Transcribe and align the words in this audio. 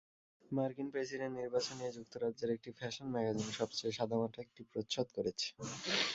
মার্কিন 0.51 0.87
প্রেসিডেন্ট 0.93 1.33
নির্বাচন 1.39 1.75
নিয়ে 1.79 1.95
যুক্তরাজ্যের 1.97 2.53
একটি 2.55 2.69
ফ্যাশন 2.79 3.07
ম্যাগাজিন 3.13 3.49
সবচেয়ে 3.59 3.95
সাদামাটা 3.97 4.39
একটি 4.45 4.61
প্রচ্ছদ 4.71 5.07
করেছে। 5.17 5.47